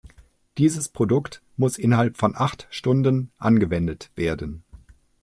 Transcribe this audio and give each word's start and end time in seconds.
Dieses 0.57 0.89
Produkt 0.89 1.43
muss 1.57 1.77
innerhalb 1.77 2.17
von 2.17 2.33
acht 2.35 2.65
Stunden 2.71 3.29
angewendet 3.37 4.09
werden. 4.15 4.63